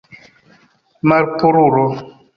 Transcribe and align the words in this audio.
Malpurulo. 1.09 1.85